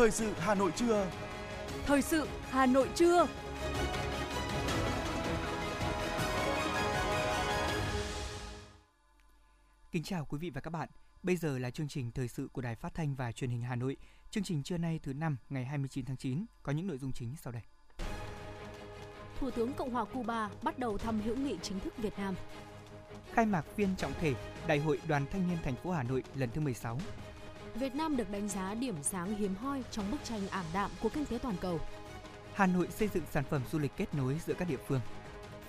[0.00, 1.10] Thời sự Hà Nội trưa.
[1.86, 3.26] Thời sự Hà Nội trưa.
[9.92, 10.88] Kính chào quý vị và các bạn.
[11.22, 13.76] Bây giờ là chương trình thời sự của Đài Phát thanh và Truyền hình Hà
[13.76, 13.96] Nội.
[14.30, 17.36] Chương trình trưa nay thứ năm ngày 29 tháng 9 có những nội dung chính
[17.36, 17.62] sau đây.
[19.40, 22.34] Thủ tướng Cộng hòa Cuba bắt đầu thăm hữu nghị chính thức Việt Nam.
[23.32, 24.34] Khai mạc phiên trọng thể
[24.66, 26.98] Đại hội Đoàn Thanh niên thành phố Hà Nội lần thứ 16.
[27.74, 31.08] Việt Nam được đánh giá điểm sáng hiếm hoi trong bức tranh ảm đạm của
[31.08, 31.80] kinh tế toàn cầu.
[32.54, 35.00] Hà Nội xây dựng sản phẩm du lịch kết nối giữa các địa phương.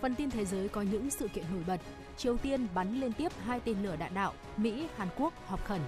[0.02, 1.82] Phần tin thế giới có những sự kiện nổi bật.
[2.18, 5.82] Triều Tiên bắn liên tiếp hai tên lửa đạn đạo, Mỹ, Hàn Quốc họp khẩn.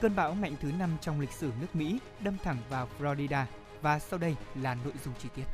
[0.00, 3.44] Cơn bão mạnh thứ 5 trong lịch sử nước Mỹ đâm thẳng vào Florida
[3.82, 5.44] và sau đây là nội dung chi tiết.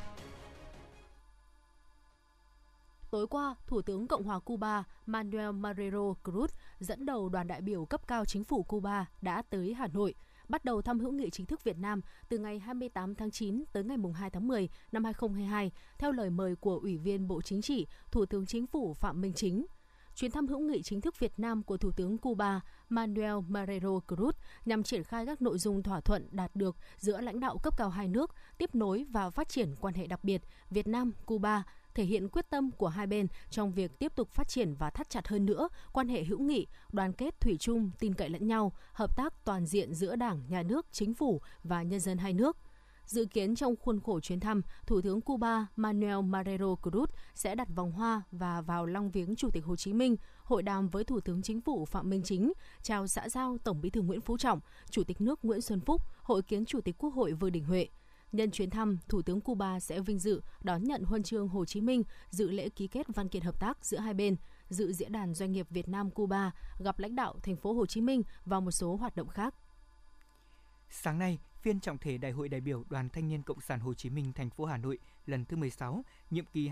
[3.10, 6.46] Tối qua, Thủ tướng Cộng hòa Cuba Manuel Marrero Cruz
[6.78, 10.14] dẫn đầu đoàn đại biểu cấp cao chính phủ Cuba đã tới Hà Nội,
[10.48, 13.84] bắt đầu thăm hữu nghị chính thức Việt Nam từ ngày 28 tháng 9 tới
[13.84, 17.86] ngày 2 tháng 10 năm 2022, theo lời mời của Ủy viên Bộ Chính trị,
[18.10, 19.66] Thủ tướng Chính phủ Phạm Minh Chính.
[20.14, 24.32] Chuyến thăm hữu nghị chính thức Việt Nam của Thủ tướng Cuba Manuel Marrero Cruz
[24.64, 27.88] nhằm triển khai các nội dung thỏa thuận đạt được giữa lãnh đạo cấp cao
[27.88, 31.62] hai nước, tiếp nối và phát triển quan hệ đặc biệt Việt Nam-Cuba
[31.98, 35.10] thể hiện quyết tâm của hai bên trong việc tiếp tục phát triển và thắt
[35.10, 38.72] chặt hơn nữa quan hệ hữu nghị, đoàn kết thủy chung, tin cậy lẫn nhau,
[38.92, 42.56] hợp tác toàn diện giữa Đảng, Nhà nước, Chính phủ và nhân dân hai nước.
[43.06, 47.68] Dự kiến trong khuôn khổ chuyến thăm, Thủ tướng Cuba Manuel Marrero Cruz sẽ đặt
[47.74, 51.20] vòng hoa và vào lăng viếng Chủ tịch Hồ Chí Minh, hội đàm với Thủ
[51.20, 54.60] tướng Chính phủ Phạm Minh Chính, chào xã giao Tổng bí thư Nguyễn Phú Trọng,
[54.90, 57.88] Chủ tịch nước Nguyễn Xuân Phúc, hội kiến Chủ tịch Quốc hội Vương Đình Huệ.
[58.32, 61.80] Nhân chuyến thăm, Thủ tướng Cuba sẽ vinh dự đón nhận huân chương Hồ Chí
[61.80, 64.36] Minh, dự lễ ký kết văn kiện hợp tác giữa hai bên,
[64.68, 68.00] dự diễn đàn doanh nghiệp Việt Nam Cuba, gặp lãnh đạo thành phố Hồ Chí
[68.00, 69.54] Minh và một số hoạt động khác.
[70.90, 73.94] Sáng nay, phiên trọng thể Đại hội đại biểu Đoàn Thanh niên Cộng sản Hồ
[73.94, 76.68] Chí Minh thành phố Hà Nội lần thứ 16, nhiệm kỳ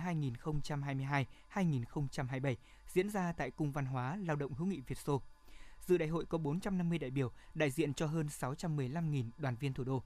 [1.55, 2.55] 2022-2027
[2.89, 5.22] diễn ra tại Cung Văn hóa Lao động hữu nghị Việt Xô.
[5.87, 9.84] Dự đại hội có 450 đại biểu đại diện cho hơn 615.000 đoàn viên thủ
[9.84, 10.03] đô.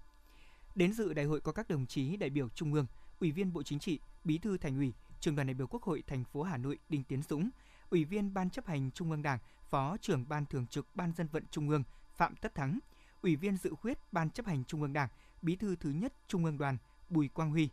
[0.74, 2.86] Đến dự đại hội có các đồng chí đại biểu Trung ương,
[3.20, 6.02] Ủy viên Bộ Chính trị, Bí thư Thành ủy, Trường đoàn đại biểu Quốc hội
[6.06, 7.50] thành phố Hà Nội Đinh Tiến Dũng,
[7.90, 9.38] Ủy viên Ban chấp hành Trung ương Đảng,
[9.70, 11.82] Phó trưởng Ban thường trực Ban dân vận Trung ương
[12.14, 12.78] Phạm Tất Thắng,
[13.22, 15.08] Ủy viên dự khuyết Ban chấp hành Trung ương Đảng,
[15.42, 16.76] Bí thư thứ nhất Trung ương Đoàn
[17.08, 17.68] Bùi Quang Huy.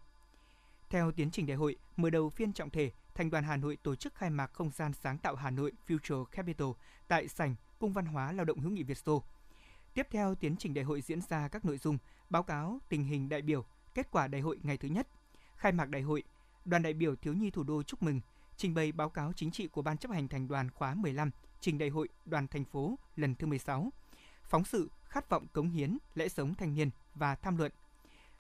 [0.90, 3.96] Theo tiến trình đại hội, mở đầu phiên trọng thể, Thành đoàn Hà Nội tổ
[3.96, 6.68] chức khai mạc không gian sáng tạo Hà Nội Future Capital
[7.08, 9.24] tại sảnh Cung văn hóa Lao động hữu nghị Việt Xô.
[9.94, 11.98] Tiếp theo tiến trình đại hội diễn ra các nội dung
[12.30, 15.08] báo cáo tình hình đại biểu, kết quả đại hội ngày thứ nhất,
[15.56, 16.24] khai mạc đại hội,
[16.66, 18.22] đoàn đại biểu thiếu nhi thủ đô chúc mừng,
[18.58, 21.78] trình bày báo cáo chính trị của Ban chấp hành thành đoàn khóa 15, trình
[21.78, 23.92] đại hội đoàn thành phố lần thứ 16,
[24.44, 27.72] phóng sự khát vọng cống hiến, lễ sống thanh niên và tham luận.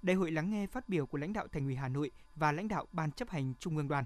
[0.01, 2.67] Đại hội lắng nghe phát biểu của lãnh đạo Thành ủy Hà Nội và lãnh
[2.67, 4.05] đạo Ban chấp hành Trung ương Đoàn.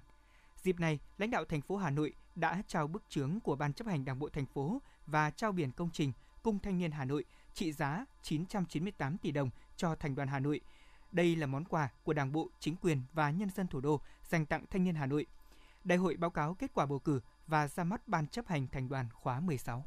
[0.62, 3.88] Dịp này, lãnh đạo thành phố Hà Nội đã trao bức chướng của Ban chấp
[3.88, 6.12] hành Đảng bộ thành phố và trao biển công trình
[6.44, 10.62] Cung Thanh niên Hà Nội trị giá 998 tỷ đồng cho Thành đoàn Hà Nội.
[11.12, 14.46] Đây là món quà của Đảng bộ, chính quyền và nhân dân thủ đô dành
[14.46, 15.26] tặng thanh niên Hà Nội.
[15.84, 18.90] Đại hội báo cáo kết quả bầu cử và ra mắt Ban chấp hành Thành
[18.90, 19.86] đoàn khóa 16.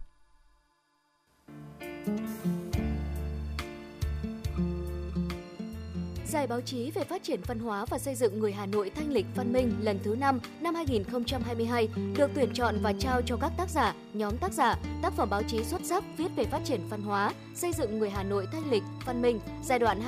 [6.35, 9.13] Giải báo chí về phát triển văn hóa và xây dựng người Hà Nội thanh
[9.13, 13.53] lịch văn minh lần thứ 5 năm 2022 được tuyển chọn và trao cho các
[13.57, 16.81] tác giả, nhóm tác giả, tác phẩm báo chí xuất sắc viết về phát triển
[16.91, 20.01] văn hóa, xây dựng người Hà Nội thanh lịch văn minh giai đoạn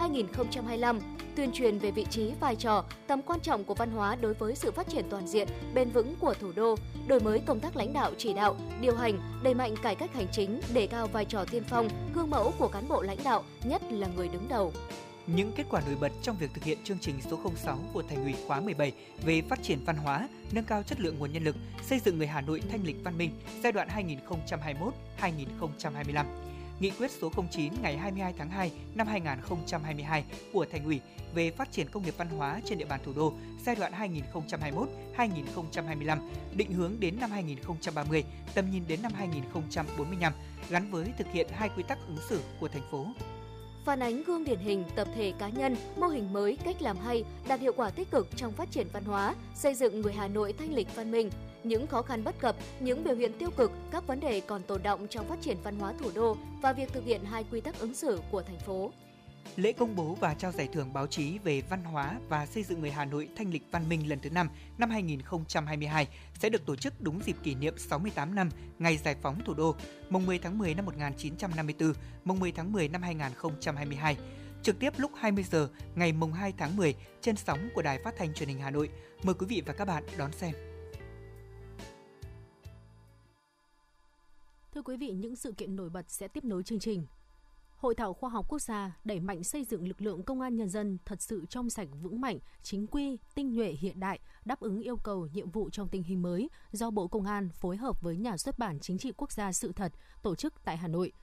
[0.00, 1.00] 2021-2025
[1.36, 4.56] tuyên truyền về vị trí, vai trò, tầm quan trọng của văn hóa đối với
[4.56, 7.92] sự phát triển toàn diện, bền vững của thủ đô, đổi mới công tác lãnh
[7.92, 11.44] đạo chỉ đạo, điều hành, đẩy mạnh cải cách hành chính, đề cao vai trò
[11.50, 14.72] tiên phong, gương mẫu của cán bộ lãnh đạo, nhất là người đứng đầu.
[15.34, 18.24] Những kết quả nổi bật trong việc thực hiện chương trình số 06 của Thành
[18.24, 18.92] ủy khóa 17
[19.24, 22.26] về phát triển văn hóa, nâng cao chất lượng nguồn nhân lực, xây dựng người
[22.26, 23.30] Hà Nội thanh lịch văn minh
[23.62, 23.88] giai đoạn
[25.20, 26.24] 2021-2025
[26.80, 31.00] Nghị quyết số 09 ngày 22 tháng 2 năm 2022 của Thành ủy
[31.34, 33.32] về phát triển công nghiệp văn hóa trên địa bàn thủ đô
[33.66, 33.92] giai đoạn
[35.16, 36.18] 2021-2025,
[36.56, 38.24] định hướng đến năm 2030,
[38.54, 40.32] tầm nhìn đến năm 2045,
[40.70, 43.06] gắn với thực hiện hai quy tắc ứng xử của thành phố
[43.84, 47.24] phản ánh gương điển hình tập thể cá nhân, mô hình mới, cách làm hay,
[47.48, 50.54] đạt hiệu quả tích cực trong phát triển văn hóa, xây dựng người Hà Nội
[50.58, 51.30] thanh lịch văn minh,
[51.64, 54.82] những khó khăn bất cập, những biểu hiện tiêu cực, các vấn đề còn tồn
[54.82, 57.78] động trong phát triển văn hóa thủ đô và việc thực hiện hai quy tắc
[57.78, 58.90] ứng xử của thành phố.
[59.56, 62.80] Lễ công bố và trao giải thưởng báo chí về văn hóa và xây dựng
[62.80, 64.48] người Hà Nội thanh lịch văn minh lần thứ 5
[64.78, 66.08] năm 2022
[66.38, 68.48] sẽ được tổ chức đúng dịp kỷ niệm 68 năm
[68.78, 69.74] ngày giải phóng thủ đô,
[70.10, 71.92] mùng 10 tháng 10 năm 1954,
[72.24, 74.16] mùng 10 tháng 10 năm 2022.
[74.62, 78.14] Trực tiếp lúc 20 giờ ngày mùng 2 tháng 10 trên sóng của Đài Phát
[78.18, 78.88] thanh Truyền hình Hà Nội.
[79.22, 80.54] Mời quý vị và các bạn đón xem.
[84.74, 87.06] Thưa quý vị, những sự kiện nổi bật sẽ tiếp nối chương trình.
[87.80, 90.68] Hội thảo khoa học quốc gia đẩy mạnh xây dựng lực lượng công an nhân
[90.68, 94.80] dân thật sự trong sạch vững mạnh, chính quy, tinh nhuệ hiện đại, đáp ứng
[94.80, 98.16] yêu cầu nhiệm vụ trong tình hình mới do Bộ Công an phối hợp với
[98.16, 99.92] Nhà xuất bản Chính trị Quốc gia Sự thật
[100.22, 101.12] tổ chức tại Hà Nội–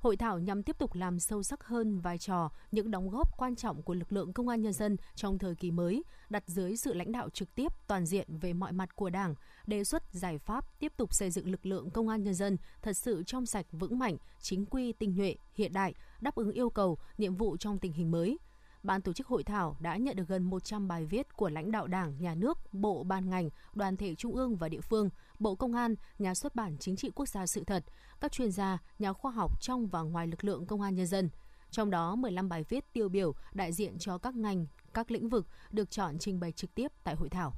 [0.00, 3.56] Hội thảo nhằm tiếp tục làm sâu sắc hơn vai trò, những đóng góp quan
[3.56, 6.94] trọng của lực lượng công an nhân dân trong thời kỳ mới, đặt dưới sự
[6.94, 9.34] lãnh đạo trực tiếp toàn diện về mọi mặt của Đảng,
[9.66, 12.92] đề xuất giải pháp tiếp tục xây dựng lực lượng công an nhân dân thật
[12.92, 16.98] sự trong sạch vững mạnh, chính quy tinh nhuệ, hiện đại, đáp ứng yêu cầu,
[17.18, 18.38] nhiệm vụ trong tình hình mới–
[18.82, 21.86] Ban tổ chức hội thảo đã nhận được gần 100 bài viết của lãnh đạo
[21.86, 25.72] Đảng, Nhà nước, Bộ, Ban ngành, đoàn thể trung ương và địa phương, Bộ Công
[25.72, 27.84] an, Nhà xuất bản Chính trị Quốc gia Sự thật,
[28.20, 31.30] các chuyên gia, nhà khoa học trong và ngoài lực lượng công an nhân dân.
[31.70, 35.46] Trong đó, 15 bài viết tiêu biểu đại diện cho các ngành, các lĩnh vực
[35.70, 37.52] được chọn trình bày trực tiếp tại hội thảo.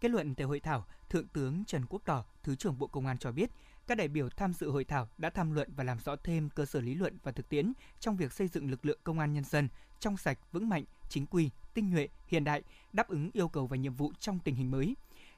[0.00, 3.18] Kết luận tại hội thảo, Thượng tướng Trần Quốc Tỏ, Thứ trưởng Bộ Công an
[3.18, 3.50] cho biết,
[3.86, 6.64] các đại biểu tham dự hội thảo đã tham luận và làm rõ thêm cơ
[6.64, 9.44] sở lý luận và thực tiễn trong việc xây dựng lực lượng công an nhân
[9.44, 9.68] dân
[10.02, 12.62] trong sạch, vững mạnh, chính quy, tinh nhuệ, hiện đại,
[12.92, 14.96] đáp ứng yêu cầu và nhiệm vụ trong tình hình mới.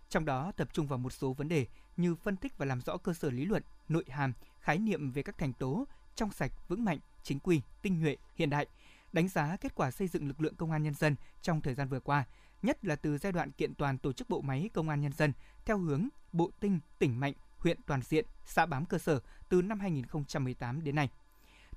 [0.09, 1.67] Trong đó tập trung vào một số vấn đề
[1.97, 5.23] như phân tích và làm rõ cơ sở lý luận, nội hàm, khái niệm về
[5.23, 5.85] các thành tố
[6.15, 8.67] trong sạch, vững mạnh, chính quy, tinh nhuệ, hiện đại,
[9.13, 11.89] đánh giá kết quả xây dựng lực lượng công an nhân dân trong thời gian
[11.89, 12.25] vừa qua,
[12.63, 15.33] nhất là từ giai đoạn kiện toàn tổ chức bộ máy công an nhân dân
[15.65, 19.81] theo hướng bộ tinh, tỉnh mạnh, huyện toàn diện, xã bám cơ sở từ năm
[19.81, 21.09] 2018 đến nay.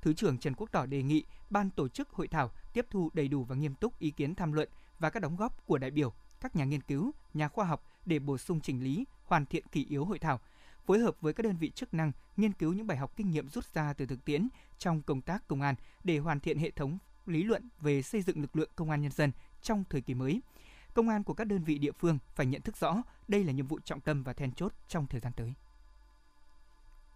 [0.01, 3.27] Thứ trưởng Trần Quốc Tỏ đề nghị ban tổ chức hội thảo tiếp thu đầy
[3.27, 6.13] đủ và nghiêm túc ý kiến tham luận và các đóng góp của đại biểu,
[6.41, 9.85] các nhà nghiên cứu, nhà khoa học để bổ sung chỉnh lý, hoàn thiện kỳ
[9.89, 10.39] yếu hội thảo,
[10.85, 13.49] phối hợp với các đơn vị chức năng nghiên cứu những bài học kinh nghiệm
[13.49, 14.47] rút ra từ thực tiễn
[14.77, 18.41] trong công tác công an để hoàn thiện hệ thống lý luận về xây dựng
[18.41, 20.41] lực lượng công an nhân dân trong thời kỳ mới.
[20.93, 23.67] Công an của các đơn vị địa phương phải nhận thức rõ đây là nhiệm
[23.67, 25.53] vụ trọng tâm và then chốt trong thời gian tới.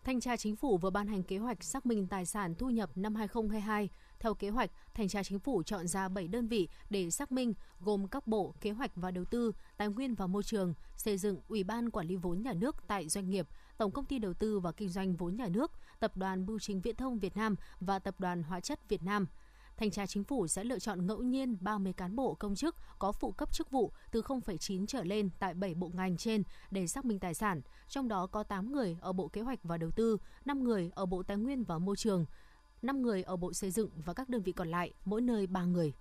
[0.04, 2.90] Thanh tra Chính phủ vừa ban hành kế hoạch xác minh tài sản thu nhập
[2.96, 3.90] năm 2022.
[4.20, 7.54] Theo kế hoạch, Thanh tra Chính phủ chọn ra 7 đơn vị để xác minh,
[7.80, 11.40] gồm các bộ Kế hoạch và Đầu tư, Tài nguyên và Môi trường, Xây dựng,
[11.48, 14.60] Ủy ban Quản lý vốn nhà nước tại doanh nghiệp, Tổng công ty Đầu tư
[14.60, 18.00] và Kinh doanh vốn nhà nước, Tập đoàn Bưu chính Viễn thông Việt Nam và
[18.00, 19.28] Tập đoàn Hóa chất Việt Nam–
[19.82, 23.12] Thanh tra Chính phủ sẽ lựa chọn ngẫu nhiên 30 cán bộ công chức có
[23.12, 27.06] phụ cấp chức vụ từ 0,9 trở lên tại 7 bộ ngành trên để xác
[27.06, 30.18] minh tài sản, trong đó có 8 người ở Bộ Kế hoạch và Đầu tư,
[30.46, 32.26] 5 người ở Bộ Tài nguyên và Môi trường,
[32.82, 35.64] 5 người ở Bộ Xây dựng và các đơn vị còn lại, mỗi nơi 3
[35.64, 35.94] người.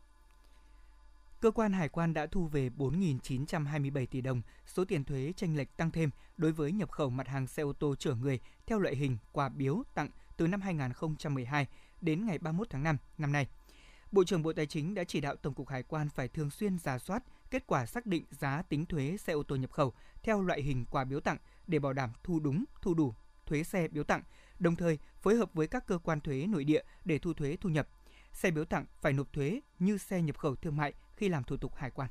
[1.41, 5.77] Cơ quan hải quan đã thu về 4.927 tỷ đồng, số tiền thuế tranh lệch
[5.77, 8.97] tăng thêm đối với nhập khẩu mặt hàng xe ô tô chở người theo loại
[8.97, 11.67] hình quà biếu tặng từ năm 2012
[12.01, 13.47] đến ngày 31 tháng 5 năm nay.
[14.13, 16.79] Bộ trưởng Bộ Tài chính đã chỉ đạo Tổng cục Hải quan phải thường xuyên
[16.79, 19.93] giả soát kết quả xác định giá tính thuế xe ô tô nhập khẩu
[20.23, 21.37] theo loại hình quà biếu tặng
[21.67, 23.15] để bảo đảm thu đúng, thu đủ
[23.47, 24.23] thuế xe biếu tặng,
[24.59, 27.69] đồng thời phối hợp với các cơ quan thuế nội địa để thu thuế thu
[27.69, 27.89] nhập.
[28.33, 31.57] Xe biếu tặng phải nộp thuế như xe nhập khẩu thương mại khi làm thủ
[31.57, 32.11] tục hải quan.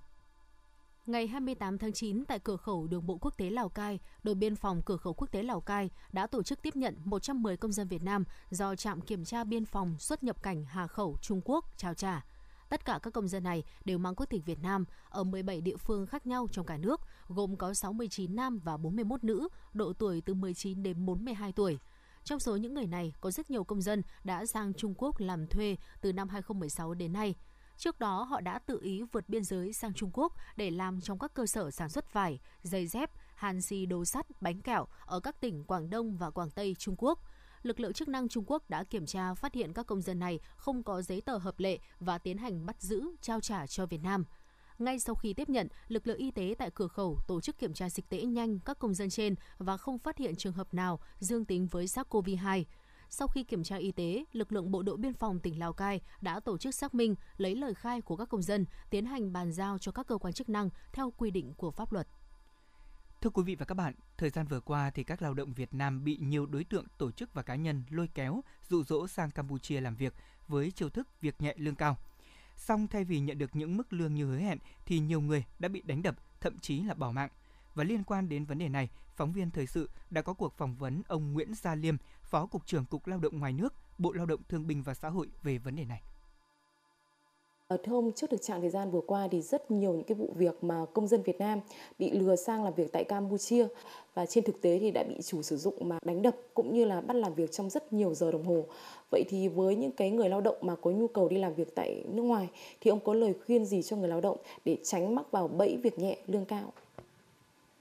[1.10, 4.56] Ngày 28 tháng 9 tại cửa khẩu đường bộ quốc tế Lào Cai, đồn biên
[4.56, 7.88] phòng cửa khẩu quốc tế Lào Cai đã tổ chức tiếp nhận 110 công dân
[7.88, 11.66] Việt Nam do trạm kiểm tra biên phòng xuất nhập cảnh Hà Khẩu Trung Quốc
[11.78, 12.25] trao trả.
[12.70, 15.78] Tất cả các công dân này đều mang quốc tịch Việt Nam ở 17 địa
[15.78, 20.22] phương khác nhau trong cả nước, gồm có 69 nam và 41 nữ, độ tuổi
[20.22, 21.80] từ 19 đến 42 tuổi.
[22.24, 25.48] Trong số những người này, có rất nhiều công dân đã sang Trung Quốc làm
[25.48, 27.36] thuê từ năm 2016 đến nay–
[27.79, 31.19] Trước đó, họ đã tự ý vượt biên giới sang Trung Quốc để làm trong
[31.19, 35.19] các cơ sở sản xuất vải, giày dép, hàn xì đồ sắt, bánh kẹo ở
[35.19, 37.19] các tỉnh Quảng Đông và Quảng Tây Trung Quốc.
[37.62, 40.39] Lực lượng chức năng Trung Quốc đã kiểm tra phát hiện các công dân này
[40.57, 44.03] không có giấy tờ hợp lệ và tiến hành bắt giữ, trao trả cho Việt
[44.03, 44.25] Nam.
[44.79, 47.74] Ngay sau khi tiếp nhận, lực lượng y tế tại cửa khẩu tổ chức kiểm
[47.74, 51.00] tra dịch tễ nhanh các công dân trên và không phát hiện trường hợp nào
[51.19, 52.63] dương tính với SARS-CoV-2.
[53.12, 56.01] Sau khi kiểm tra y tế, lực lượng bộ đội biên phòng tỉnh Lào Cai
[56.22, 59.51] đã tổ chức xác minh, lấy lời khai của các công dân, tiến hành bàn
[59.51, 62.08] giao cho các cơ quan chức năng theo quy định của pháp luật.
[63.22, 65.74] Thưa quý vị và các bạn, thời gian vừa qua thì các lao động Việt
[65.74, 69.32] Nam bị nhiều đối tượng tổ chức và cá nhân lôi kéo, dụ dỗ sang
[69.32, 70.13] Campuchia làm việc
[70.48, 71.98] với chiêu thức việc nhẹ lương cao.
[72.56, 75.70] Song thay vì nhận được những mức lương như hứa hẹn thì nhiều người đã
[75.70, 77.30] bị đánh đập, thậm chí là bỏ mạng.
[77.75, 80.75] Và liên quan đến vấn đề này, phóng viên thời sự đã có cuộc phỏng
[80.75, 81.96] vấn ông Nguyễn Gia Liêm,
[82.29, 85.09] Phó Cục trưởng Cục Lao động ngoài nước, Bộ Lao động Thương binh và Xã
[85.09, 86.01] hội về vấn đề này.
[87.67, 90.15] Ở thưa ông, trước thực trạng thời gian vừa qua thì rất nhiều những cái
[90.15, 91.59] vụ việc mà công dân Việt Nam
[92.00, 93.67] bị lừa sang làm việc tại Campuchia
[94.13, 96.86] và trên thực tế thì đã bị chủ sử dụng mà đánh đập cũng như
[96.86, 98.65] là bắt làm việc trong rất nhiều giờ đồng hồ.
[99.12, 101.75] Vậy thì với những cái người lao động mà có nhu cầu đi làm việc
[101.75, 102.50] tại nước ngoài
[102.81, 105.77] thì ông có lời khuyên gì cho người lao động để tránh mắc vào bẫy
[105.83, 106.74] việc nhẹ lương cao?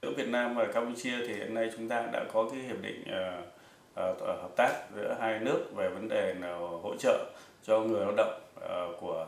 [0.01, 3.01] Giữa Việt Nam và Campuchia thì hiện nay chúng ta đã có cái hiệp định
[3.01, 3.58] uh,
[3.95, 7.25] Ờ, ờ, hợp tác giữa hai nước về vấn đề là hỗ trợ
[7.63, 9.27] cho người lao động ờ, của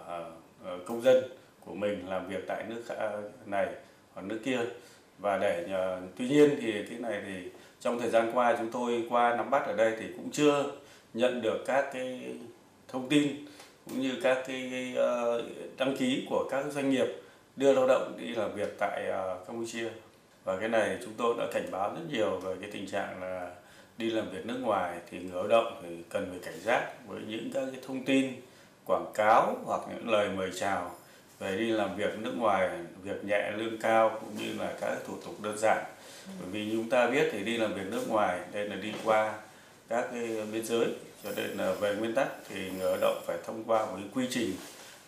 [0.86, 1.24] công dân
[1.65, 2.84] của mình làm việc tại nước
[3.46, 3.68] này
[4.13, 4.60] hoặc nước kia.
[5.20, 5.65] Và để
[6.18, 9.65] tuy nhiên thì cái này thì trong thời gian qua chúng tôi qua nắm bắt
[9.65, 10.63] ở đây thì cũng chưa
[11.13, 12.36] nhận được các cái
[12.88, 13.46] thông tin
[13.89, 14.96] cũng như các cái
[15.77, 17.08] đăng ký của các doanh nghiệp
[17.56, 19.03] đưa lao động đi làm việc tại
[19.48, 19.89] Campuchia.
[20.44, 23.40] Và cái này chúng tôi đã cảnh báo rất nhiều về cái tình trạng là
[24.01, 27.22] đi làm việc nước ngoài thì người lao động thì cần phải cảnh giác với
[27.27, 28.34] những các cái thông tin,
[28.86, 30.96] quảng cáo hoặc những lời mời chào
[31.39, 32.70] về đi làm việc nước ngoài,
[33.03, 35.84] việc nhẹ lương cao cũng như là các thủ tục đơn giản.
[36.25, 39.34] Bởi vì chúng ta biết thì đi làm việc nước ngoài, đây là đi qua
[39.89, 40.86] các cái biên giới,
[41.24, 44.05] cho nên là về nguyên tắc thì người lao động phải thông qua một cái
[44.13, 44.53] quy trình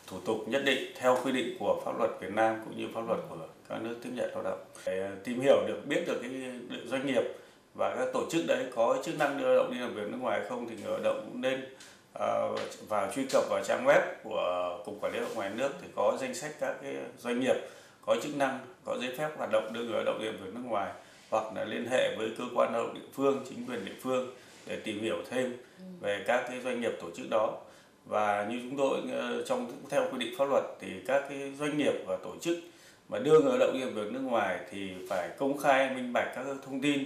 [0.07, 3.01] thủ tục nhất định theo quy định của pháp luật Việt Nam cũng như pháp
[3.07, 3.37] luật của
[3.69, 4.59] các nước tiếp nhận lao động.
[4.85, 6.31] Để tìm hiểu được, biết được cái
[6.85, 7.23] doanh nghiệp
[7.73, 10.17] và các tổ chức đấy có chức năng đưa lao động đi làm việc nước
[10.21, 11.65] ngoài không thì người lao động cũng nên
[12.13, 15.49] à, uh, vào truy cập vào trang web của cục quản lý lao động ngoài
[15.55, 17.55] nước thì có danh sách các cái doanh nghiệp
[18.05, 20.53] có chức năng có giấy phép hoạt động đưa người lao động đi làm việc
[20.53, 20.91] nước ngoài
[21.29, 24.29] hoặc là liên hệ với cơ quan lao động địa phương chính quyền địa phương
[24.67, 25.57] để tìm hiểu thêm
[26.01, 27.57] về các cái doanh nghiệp tổ chức đó.
[28.05, 31.77] Và như chúng tôi ờ, trong theo quy định pháp luật thì các cái doanh
[31.77, 32.57] nghiệp và tổ chức
[33.09, 36.13] mà đưa người lao động đi làm việc nước ngoài thì phải công khai minh
[36.13, 37.03] bạch các thông tin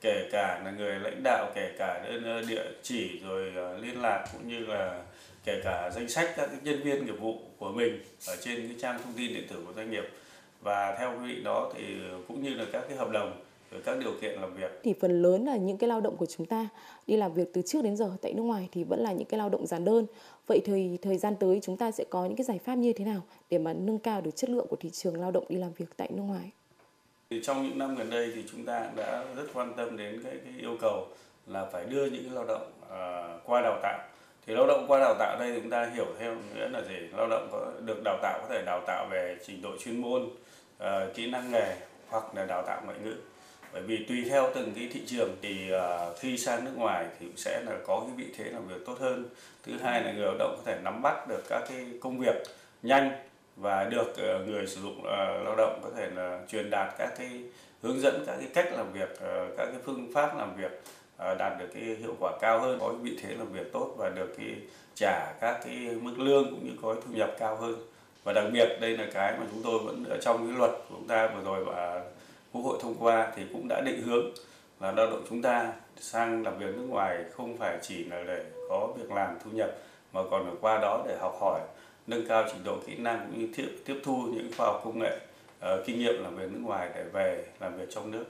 [0.00, 4.02] kể cả là người lãnh đạo, kể cả đơn ờ, địa chỉ, rồi ờ, liên
[4.02, 5.02] lạc, cũng như là
[5.44, 9.00] kể cả danh sách các nhân viên nghiệp vụ của mình ở trên cái trang
[9.04, 10.04] thông tin điện tử của doanh nghiệp
[10.62, 13.82] và theo quy định đó thì ờ, cũng như là các cái hợp đồng, rồi
[13.84, 14.80] các điều kiện làm việc.
[14.82, 16.68] Thì phần lớn là những cái lao động của chúng ta
[17.06, 19.38] đi làm việc từ trước đến giờ tại nước ngoài thì vẫn là những cái
[19.38, 20.06] lao động giản đơn.
[20.46, 23.04] Vậy thì thời gian tới chúng ta sẽ có những cái giải pháp như thế
[23.04, 25.72] nào để mà nâng cao được chất lượng của thị trường lao động đi làm
[25.72, 26.50] việc tại nước ngoài?
[27.30, 30.32] Thì trong những năm gần đây thì chúng ta đã rất quan tâm đến cái,
[30.44, 31.06] cái yêu cầu
[31.46, 33.98] là phải đưa những lao động uh, qua đào tạo.
[34.46, 36.96] Thì lao động qua đào tạo đây chúng ta hiểu theo nghĩa là gì?
[37.16, 40.22] Lao động có được đào tạo có thể đào tạo về trình độ chuyên môn
[40.22, 41.76] uh, kỹ năng nghề
[42.08, 43.14] hoặc là đào tạo ngoại ngữ.
[43.72, 47.26] Bởi vì tùy theo từng cái thị trường thì uh, khi sang nước ngoài thì
[47.26, 49.24] cũng sẽ là có cái vị thế làm việc tốt hơn.
[49.62, 52.34] Thứ hai là người lao động có thể nắm bắt được các cái công việc
[52.82, 53.12] nhanh
[53.56, 57.14] và được ờ, người sử dụng ờ, lao động có thể là truyền đạt các
[57.18, 57.30] cái
[57.82, 60.82] hướng dẫn, các cái cách làm việc ờ, các cái phương pháp làm việc
[61.38, 64.08] đạt được cái hiệu quả cao hơn, có cái vị thế làm việc tốt và
[64.08, 64.56] được cái
[64.94, 67.74] trả các cái mức lương cũng như có cái thu nhập cao hơn.
[68.24, 70.94] Và đặc biệt đây là cái mà chúng tôi vẫn ở trong cái luật của
[70.94, 72.04] chúng ta vừa rồi và
[72.52, 74.26] Quốc hội thông qua thì cũng đã định hướng
[74.80, 78.44] là lao động chúng ta sang làm việc nước ngoài không phải chỉ là để
[78.68, 79.70] có việc làm thu nhập
[80.12, 81.60] mà còn ở qua đó để học hỏi
[82.06, 84.98] nâng cao trình độ kỹ năng cũng như tiếp, tiếp thu những khoa học công
[84.98, 85.26] nghệ
[85.58, 88.24] uh, kinh nghiệm làm việc nước ngoài để về làm việc trong nước.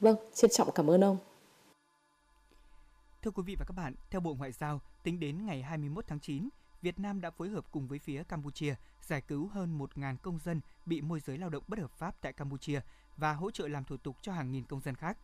[0.00, 1.18] Vâng, trân trọng cảm ơn ông.
[3.22, 6.20] Thưa quý vị và các bạn, theo Bộ Ngoại giao, tính đến ngày 21 tháng
[6.20, 6.48] 9,
[6.82, 10.60] Việt Nam đã phối hợp cùng với phía Campuchia giải cứu hơn 1.000 công dân
[10.86, 12.80] bị môi giới lao động bất hợp pháp tại Campuchia
[13.16, 15.18] và hỗ trợ làm thủ tục cho hàng nghìn công dân khác.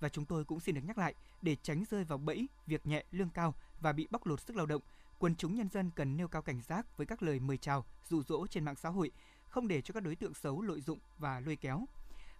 [0.00, 3.04] Và chúng tôi cũng xin được nhắc lại, để tránh rơi vào bẫy việc nhẹ
[3.10, 4.82] lương cao và bị bóc lột sức lao động,
[5.18, 8.22] quần chúng nhân dân cần nêu cao cảnh giác với các lời mời chào, dụ
[8.22, 9.10] dỗ trên mạng xã hội,
[9.48, 11.84] không để cho các đối tượng xấu lợi dụng và lôi kéo.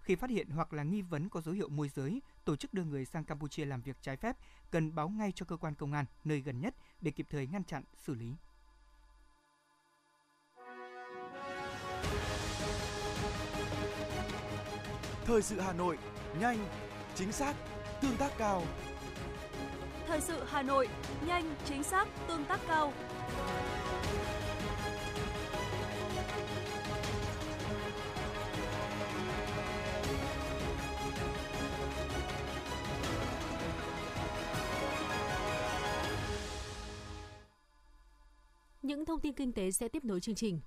[0.00, 2.84] Khi phát hiện hoặc là nghi vấn có dấu hiệu môi giới, tổ chức đưa
[2.84, 4.36] người sang Campuchia làm việc trái phép,
[4.70, 7.64] cần báo ngay cho cơ quan công an nơi gần nhất để kịp thời ngăn
[7.64, 8.34] chặn, xử lý.
[15.24, 15.98] Thời sự Hà Nội,
[16.40, 16.68] nhanh,
[17.14, 17.54] chính xác,
[18.00, 18.62] tương tác cao.
[20.06, 20.88] Thời sự Hà Nội,
[21.26, 22.92] nhanh, chính xác, tương tác cao.
[38.82, 40.60] Những thông tin kinh tế sẽ tiếp nối chương trình.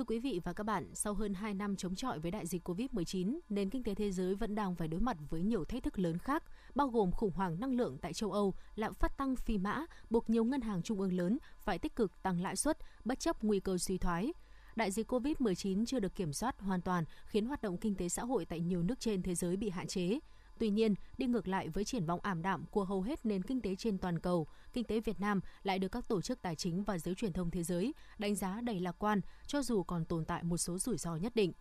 [0.00, 2.68] Thưa quý vị và các bạn, sau hơn 2 năm chống chọi với đại dịch
[2.68, 5.98] COVID-19, nền kinh tế thế giới vẫn đang phải đối mặt với nhiều thách thức
[5.98, 9.58] lớn khác, bao gồm khủng hoảng năng lượng tại châu Âu, lạm phát tăng phi
[9.58, 13.20] mã, buộc nhiều ngân hàng trung ương lớn phải tích cực tăng lãi suất bất
[13.20, 14.32] chấp nguy cơ suy thoái.
[14.76, 18.24] Đại dịch COVID-19 chưa được kiểm soát hoàn toàn, khiến hoạt động kinh tế xã
[18.24, 20.18] hội tại nhiều nước trên thế giới bị hạn chế.
[20.60, 23.60] Tuy nhiên, đi ngược lại với triển vọng ảm đạm của hầu hết nền kinh
[23.60, 26.84] tế trên toàn cầu, kinh tế Việt Nam lại được các tổ chức tài chính
[26.84, 30.24] và giới truyền thông thế giới đánh giá đầy lạc quan cho dù còn tồn
[30.24, 31.52] tại một số rủi ro nhất định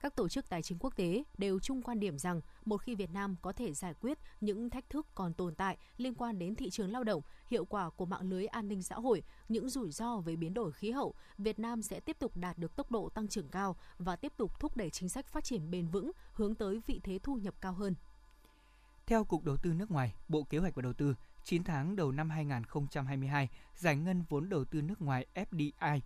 [0.00, 3.10] các tổ chức tài chính quốc tế đều chung quan điểm rằng một khi Việt
[3.10, 6.70] Nam có thể giải quyết những thách thức còn tồn tại liên quan đến thị
[6.70, 10.16] trường lao động, hiệu quả của mạng lưới an ninh xã hội, những rủi ro
[10.16, 13.28] về biến đổi khí hậu, Việt Nam sẽ tiếp tục đạt được tốc độ tăng
[13.28, 16.80] trưởng cao và tiếp tục thúc đẩy chính sách phát triển bền vững hướng tới
[16.86, 17.94] vị thế thu nhập cao hơn.
[19.10, 22.12] Theo Cục Đầu tư nước ngoài, Bộ Kế hoạch và Đầu tư, 9 tháng đầu
[22.12, 26.00] năm 2022, giải ngân vốn đầu tư nước ngoài FDI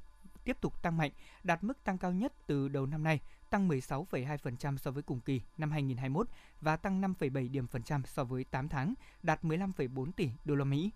[0.45, 1.11] tiếp tục tăng mạnh,
[1.42, 5.40] đạt mức tăng cao nhất từ đầu năm nay, tăng 16,2% so với cùng kỳ
[5.59, 6.28] năm 2021
[6.61, 10.64] và tăng 5,7 điểm phần trăm so với 8 tháng, đạt 15,4 tỷ đô la
[10.64, 10.90] Mỹ.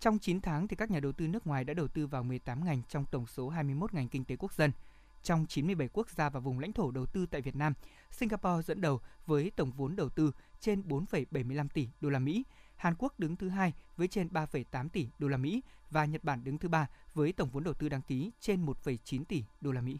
[0.00, 2.64] Trong 9 tháng thì các nhà đầu tư nước ngoài đã đầu tư vào 18
[2.64, 4.72] ngành trong tổng số 21 ngành kinh tế quốc dân.
[5.22, 7.74] Trong 97 quốc gia và vùng lãnh thổ đầu tư tại Việt Nam,
[8.10, 12.44] Singapore dẫn đầu với tổng vốn đầu tư trên 4,75 tỷ đô la Mỹ,
[12.76, 16.44] Hàn Quốc đứng thứ hai với trên 3,8 tỷ đô la Mỹ và Nhật Bản
[16.44, 19.80] đứng thứ ba với tổng vốn đầu tư đăng ký trên 1,9 tỷ đô la
[19.80, 19.98] Mỹ.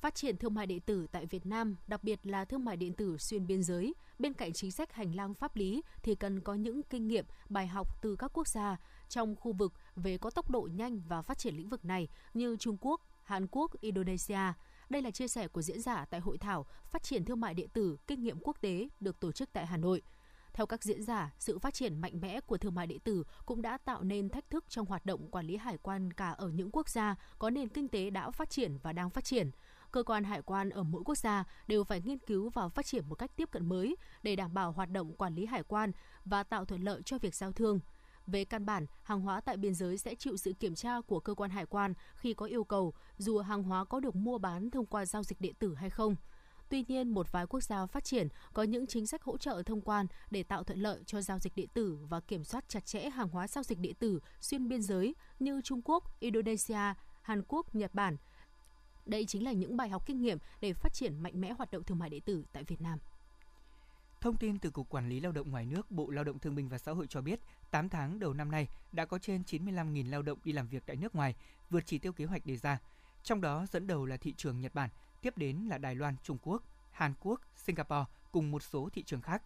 [0.00, 2.92] Phát triển thương mại điện tử tại Việt Nam, đặc biệt là thương mại điện
[2.92, 6.54] tử xuyên biên giới, bên cạnh chính sách hành lang pháp lý thì cần có
[6.54, 8.76] những kinh nghiệm, bài học từ các quốc gia
[9.08, 12.56] trong khu vực về có tốc độ nhanh và phát triển lĩnh vực này như
[12.56, 14.52] Trung Quốc, Hàn Quốc, Indonesia.
[14.88, 17.68] Đây là chia sẻ của diễn giả tại hội thảo Phát triển thương mại điện
[17.68, 20.02] tử kinh nghiệm quốc tế được tổ chức tại Hà Nội.
[20.52, 23.62] Theo các diễn giả, sự phát triển mạnh mẽ của thương mại điện tử cũng
[23.62, 26.70] đã tạo nên thách thức trong hoạt động quản lý hải quan cả ở những
[26.70, 29.50] quốc gia có nền kinh tế đã phát triển và đang phát triển.
[29.90, 33.08] Cơ quan hải quan ở mỗi quốc gia đều phải nghiên cứu và phát triển
[33.08, 35.92] một cách tiếp cận mới để đảm bảo hoạt động quản lý hải quan
[36.24, 37.80] và tạo thuận lợi cho việc giao thương.
[38.26, 41.34] Về căn bản, hàng hóa tại biên giới sẽ chịu sự kiểm tra của cơ
[41.34, 44.86] quan hải quan khi có yêu cầu, dù hàng hóa có được mua bán thông
[44.86, 46.16] qua giao dịch điện tử hay không.
[46.68, 49.80] Tuy nhiên, một vài quốc gia phát triển có những chính sách hỗ trợ thông
[49.80, 53.10] quan để tạo thuận lợi cho giao dịch điện tử và kiểm soát chặt chẽ
[53.10, 57.74] hàng hóa giao dịch điện tử xuyên biên giới như Trung Quốc, Indonesia, Hàn Quốc,
[57.74, 58.16] Nhật Bản.
[59.06, 61.84] Đây chính là những bài học kinh nghiệm để phát triển mạnh mẽ hoạt động
[61.84, 62.98] thương mại điện tử tại Việt Nam.
[64.22, 66.68] Thông tin từ Cục Quản lý Lao động ngoài nước, Bộ Lao động Thương binh
[66.68, 70.22] và Xã hội cho biết, 8 tháng đầu năm nay đã có trên 95.000 lao
[70.22, 71.34] động đi làm việc tại nước ngoài,
[71.70, 72.78] vượt chỉ tiêu kế hoạch đề ra.
[73.22, 74.90] Trong đó dẫn đầu là thị trường Nhật Bản
[75.22, 79.20] tiếp đến là Đài Loan, Trung Quốc, Hàn Quốc, Singapore cùng một số thị trường
[79.20, 79.42] khác.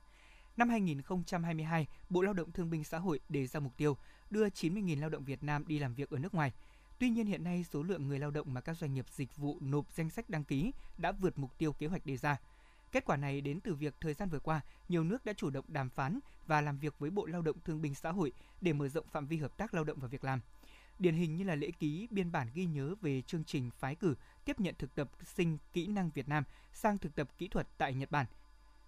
[0.57, 3.97] Năm 2022, Bộ Lao động Thương binh Xã hội đề ra mục tiêu
[4.31, 6.53] đưa 90.000 lao động Việt Nam đi làm việc ở nước ngoài.
[6.99, 9.59] Tuy nhiên hiện nay số lượng người lao động mà các doanh nghiệp dịch vụ
[9.61, 12.37] nộp danh sách đăng ký đã vượt mục tiêu kế hoạch đề ra.
[12.93, 15.65] Kết quả này đến từ việc thời gian vừa qua, nhiều nước đã chủ động
[15.69, 18.89] đàm phán và làm việc với Bộ Lao động Thương binh Xã hội để mở
[18.89, 20.41] rộng phạm vi hợp tác lao động và việc làm.
[20.99, 24.15] Điển hình như là lễ ký biên bản ghi nhớ về chương trình phái cử
[24.45, 27.95] tiếp nhận thực tập sinh kỹ năng Việt Nam sang thực tập kỹ thuật tại
[27.95, 28.27] Nhật Bản.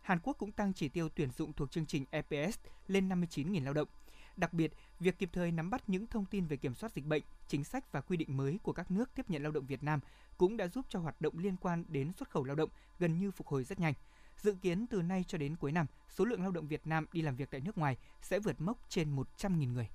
[0.00, 3.74] Hàn Quốc cũng tăng chỉ tiêu tuyển dụng thuộc chương trình EPS lên 59.000 lao
[3.74, 3.88] động.
[4.38, 7.22] Đặc biệt, việc kịp thời nắm bắt những thông tin về kiểm soát dịch bệnh,
[7.48, 10.00] chính sách và quy định mới của các nước tiếp nhận lao động Việt Nam
[10.36, 13.30] cũng đã giúp cho hoạt động liên quan đến xuất khẩu lao động gần như
[13.30, 13.94] phục hồi rất nhanh.
[14.36, 17.22] Dự kiến từ nay cho đến cuối năm, số lượng lao động Việt Nam đi
[17.22, 19.88] làm việc tại nước ngoài sẽ vượt mốc trên 100.000 người.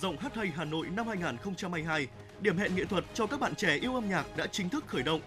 [0.00, 2.06] Giọng hát hay Hà Nội năm 2022,
[2.40, 5.02] điểm hẹn nghệ thuật cho các bạn trẻ yêu âm nhạc đã chính thức khởi
[5.02, 5.20] động.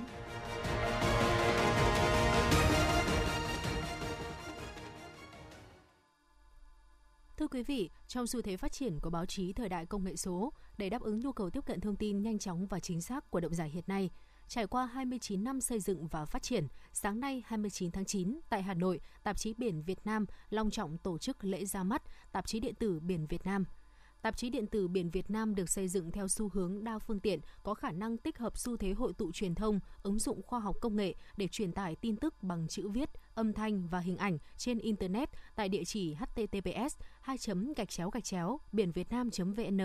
[7.38, 10.16] Thưa quý vị, trong xu thế phát triển của báo chí thời đại công nghệ
[10.16, 13.32] số, để đáp ứng nhu cầu tiếp cận thông tin nhanh chóng và chính xác
[13.32, 14.10] của động giải hiện nay,
[14.48, 18.64] trải qua 29 năm xây dựng và phát triển, sáng nay 29 tháng 9 tại
[18.64, 22.48] Hà Nội, tạp chí Biển Việt Nam long trọng tổ chức lễ ra mắt tạp
[22.48, 23.66] chí điện tử Biển Việt Nam–
[24.22, 27.20] Tạp chí điện tử Biển Việt Nam được xây dựng theo xu hướng đa phương
[27.20, 30.60] tiện, có khả năng tích hợp xu thế hội tụ truyền thông, ứng dụng khoa
[30.60, 34.18] học công nghệ để truyền tải tin tức bằng chữ viết, âm thanh và hình
[34.18, 37.38] ảnh trên internet tại địa chỉ https 2
[37.76, 39.80] gạch chéo gạch chéo biển việt nam vn.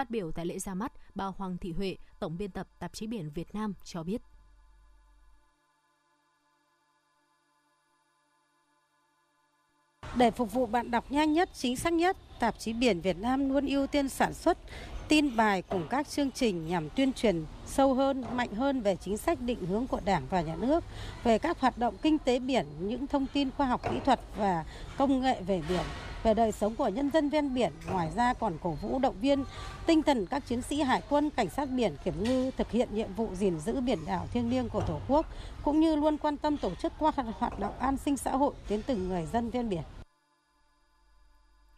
[0.00, 3.06] Phát biểu tại lễ ra mắt, bà Hoàng Thị Huệ, tổng biên tập tạp chí
[3.06, 4.22] Biển Việt Nam cho biết.
[10.16, 13.50] Để phục vụ bạn đọc nhanh nhất, chính xác nhất, tạp chí Biển Việt Nam
[13.50, 14.58] luôn ưu tiên sản xuất
[15.08, 19.16] tin bài cùng các chương trình nhằm tuyên truyền sâu hơn, mạnh hơn về chính
[19.16, 20.84] sách định hướng của Đảng và Nhà nước,
[21.24, 24.64] về các hoạt động kinh tế biển, những thông tin khoa học kỹ thuật và
[24.98, 25.84] công nghệ về biển,
[26.22, 27.72] về đời sống của nhân dân ven biển.
[27.90, 29.44] Ngoài ra còn cổ vũ động viên
[29.86, 33.14] tinh thần các chiến sĩ hải quân, cảnh sát biển, kiểm ngư thực hiện nhiệm
[33.14, 35.26] vụ gìn giữ biển đảo thiêng liêng của Tổ quốc,
[35.64, 38.82] cũng như luôn quan tâm tổ chức qua hoạt động an sinh xã hội đến
[38.86, 39.82] từng người dân ven biển.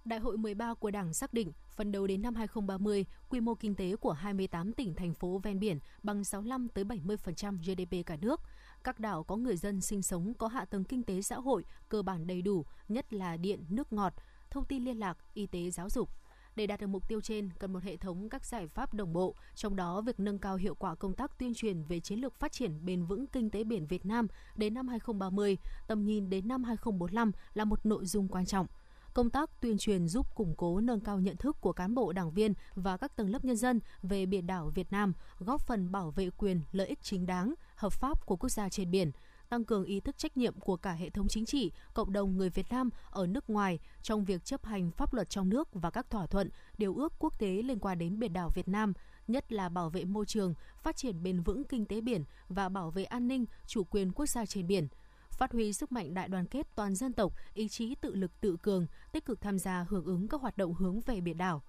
[0.05, 3.75] Đại hội 13 của Đảng xác định phần đầu đến năm 2030, quy mô kinh
[3.75, 8.41] tế của 28 tỉnh thành phố ven biển bằng 65 tới 70% GDP cả nước.
[8.85, 12.03] Các đảo có người dân sinh sống có hạ tầng kinh tế xã hội cơ
[12.03, 14.13] bản đầy đủ, nhất là điện, nước ngọt,
[14.53, 16.09] thông tin liên lạc, y tế, giáo dục.
[16.57, 19.35] Để đạt được mục tiêu trên, cần một hệ thống các giải pháp đồng bộ,
[19.55, 22.53] trong đó việc nâng cao hiệu quả công tác tuyên truyền về chiến lược phát
[22.53, 26.65] triển bền vững kinh tế biển Việt Nam đến năm 2030, tầm nhìn đến năm
[26.65, 28.67] 2045 là một nội dung quan trọng–
[29.15, 32.31] công tác tuyên truyền giúp củng cố nâng cao nhận thức của cán bộ đảng
[32.31, 36.11] viên và các tầng lớp nhân dân về biển đảo Việt Nam, góp phần bảo
[36.11, 39.11] vệ quyền lợi ích chính đáng, hợp pháp của quốc gia trên biển,
[39.53, 42.51] tăng cường ý thức trách nhiệm của cả hệ thống chính trị, cộng đồng người
[42.51, 46.11] Việt Nam ở nước ngoài trong việc chấp hành pháp luật trong nước và các
[46.11, 48.93] thỏa thuận, điều ước quốc tế liên quan đến biển đảo Việt Nam,
[49.29, 52.91] nhất là bảo vệ môi trường, phát triển bền vững kinh tế biển và bảo
[52.91, 54.89] vệ an ninh, chủ quyền quốc gia trên biển–
[55.39, 58.57] phát huy sức mạnh đại đoàn kết toàn dân tộc, ý chí tự lực tự
[58.63, 61.63] cường, tích cực tham gia hưởng ứng các hoạt động hướng về biển đảo.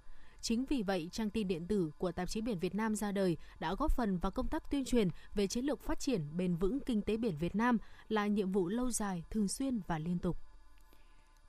[0.43, 3.37] Chính vì vậy, trang tin điện tử của tạp chí Biển Việt Nam ra đời
[3.59, 6.79] đã góp phần vào công tác tuyên truyền về chiến lược phát triển bền vững
[6.79, 7.77] kinh tế biển Việt Nam
[8.09, 10.37] là nhiệm vụ lâu dài, thường xuyên và liên tục.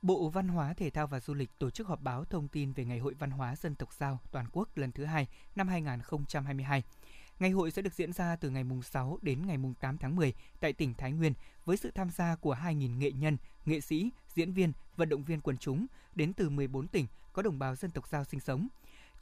[0.02, 2.84] Bộ Văn hóa, Thể thao và Du lịch tổ chức họp báo thông tin về
[2.84, 6.82] Ngày hội Văn hóa Dân tộc Giao toàn quốc lần thứ hai năm 2022.
[7.38, 10.16] Ngày hội sẽ được diễn ra từ ngày mùng 6 đến ngày mùng 8 tháng
[10.16, 11.32] 10 tại tỉnh Thái Nguyên
[11.64, 15.40] với sự tham gia của 2.000 nghệ nhân, nghệ sĩ, diễn viên, vận động viên
[15.40, 18.68] quần chúng đến từ 14 tỉnh có đồng bào dân tộc Giao sinh sống.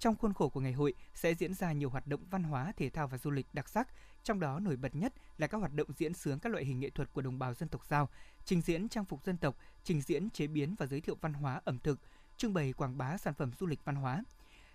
[0.03, 2.91] Trong khuôn khổ của ngày hội sẽ diễn ra nhiều hoạt động văn hóa, thể
[2.91, 3.89] thao và du lịch đặc sắc,
[4.23, 6.91] trong đó nổi bật nhất là các hoạt động diễn sướng các loại hình nghệ
[6.91, 8.09] thuật của đồng bào dân tộc Giao,
[8.45, 11.61] trình diễn trang phục dân tộc, trình diễn chế biến và giới thiệu văn hóa
[11.65, 12.01] ẩm thực,
[12.37, 14.25] trưng bày quảng bá sản phẩm du lịch văn hóa.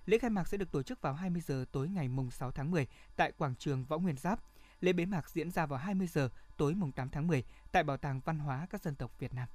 [0.05, 2.71] Lễ khai mạc sẽ được tổ chức vào 20 giờ tối ngày mùng 6 tháng
[2.71, 4.39] 10 tại quảng trường Võ Nguyên Giáp.
[4.81, 7.97] Lễ bế mạc diễn ra vào 20 giờ tối mùng 8 tháng 10 tại Bảo
[7.97, 9.47] tàng Văn hóa các dân tộc Việt Nam.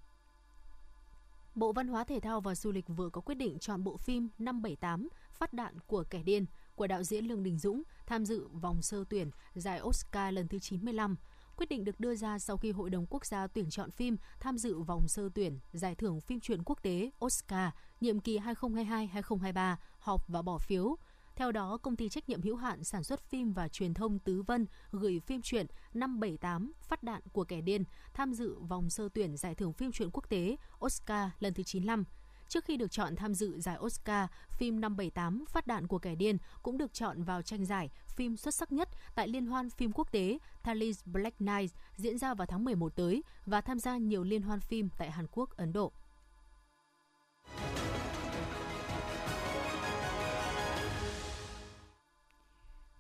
[1.55, 4.29] Bộ Văn hóa Thể thao và Du lịch vừa có quyết định chọn bộ phim
[4.39, 8.83] 578 Phát đạn của kẻ điên, của đạo diễn Lương Đình Dũng, tham dự vòng
[8.83, 11.17] sơ tuyển giải Oscar lần thứ 95.
[11.57, 14.59] Quyết định được đưa ra sau khi Hội đồng Quốc gia tuyển chọn phim tham
[14.59, 20.29] dự vòng sơ tuyển giải thưởng phim truyện quốc tế Oscar nhiệm kỳ 2022-2023 họp
[20.29, 20.97] và bỏ phiếu.
[21.37, 24.43] Theo đó, công ty trách nhiệm hữu hạn sản xuất phim và truyền thông Tứ
[24.43, 29.37] Vân gửi phim truyện 578 Phát đạn của kẻ điên tham dự vòng sơ tuyển
[29.37, 32.05] giải thưởng phim truyện quốc tế Oscar lần thứ 95.
[32.49, 36.39] Trước khi được chọn tham dự giải Oscar, phim 578 Phát đạn của kẻ điên
[36.63, 40.13] cũng được chọn vào tranh giải phim xuất sắc nhất tại Liên hoan phim quốc
[40.13, 44.43] tế Thalys Black Night diễn ra vào tháng 11 tới và tham gia nhiều liên
[44.43, 45.93] hoan phim tại Hàn Quốc, Ấn Độ.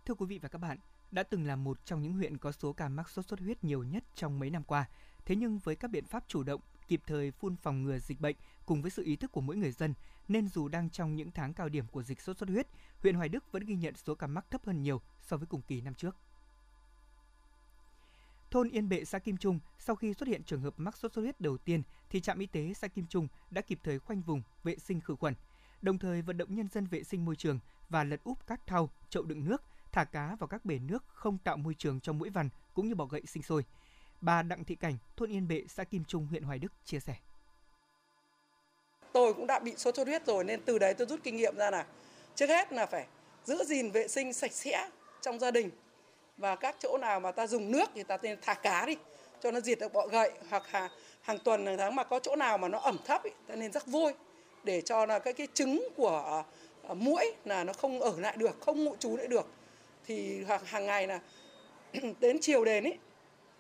[0.07, 0.79] Thưa quý vị và các bạn,
[1.11, 3.83] đã từng là một trong những huyện có số ca mắc sốt xuất huyết nhiều
[3.83, 4.88] nhất trong mấy năm qua.
[5.25, 8.37] Thế nhưng với các biện pháp chủ động, kịp thời phun phòng ngừa dịch bệnh
[8.67, 9.95] cùng với sự ý thức của mỗi người dân,
[10.29, 12.67] nên dù đang trong những tháng cao điểm của dịch sốt xuất huyết,
[13.03, 15.62] huyện Hoài Đức vẫn ghi nhận số ca mắc thấp hơn nhiều so với cùng
[15.62, 16.17] kỳ năm trước.
[18.51, 21.23] Thôn Yên Bệ, xã Kim Trung, sau khi xuất hiện trường hợp mắc sốt xuất
[21.23, 24.43] huyết đầu tiên, thì trạm y tế xã Kim Trung đã kịp thời khoanh vùng,
[24.65, 25.35] vệ sinh khử khuẩn,
[25.83, 28.91] đồng thời vận động nhân dân vệ sinh môi trường và lật úp các thau,
[29.09, 32.31] chậu đựng nước, thả cá vào các bể nước không tạo môi trường cho mũi
[32.31, 33.64] vằn cũng như bọ gậy sinh sôi.
[34.20, 37.14] Bà Đặng Thị Cảnh, thôn Yên Bệ, xã Kim Trung, huyện Hoài Đức chia sẻ.
[39.12, 41.57] Tôi cũng đã bị sốt xuất huyết rồi nên từ đấy tôi rút kinh nghiệm
[41.57, 41.87] ra là
[42.35, 43.07] trước hết là phải
[43.44, 45.70] giữ gìn vệ sinh sạch sẽ trong gia đình
[46.37, 48.96] và các chỗ nào mà ta dùng nước thì ta nên thả cá đi
[49.42, 50.90] cho nó diệt được bọ gậy hoặc hàng,
[51.22, 53.72] hàng tuần hàng tháng mà có chỗ nào mà nó ẩm thấp ý, ta nên
[53.72, 54.14] rắc vôi
[54.64, 58.37] để cho là cái cái trứng của ờ, uh, muỗi là nó không ở lại
[58.37, 59.46] được không ngụ trú lại được
[60.07, 61.21] thì hàng ngày là
[62.21, 62.93] đến chiều đến ý,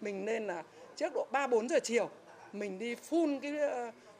[0.00, 0.62] mình nên là
[0.96, 2.10] trước độ 3 4 giờ chiều
[2.52, 3.58] mình đi phun cái